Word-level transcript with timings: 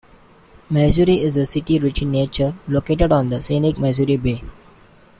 Maizuru 0.71 1.11
is 1.15 1.37
a 1.37 1.45
city 1.45 1.77
rich 1.77 2.01
in 2.01 2.09
nature, 2.09 2.55
located 2.67 3.11
on 3.11 3.29
the 3.29 3.39
scenic 3.39 3.75
Maizuru 3.75 4.17
Bay. 4.19 4.41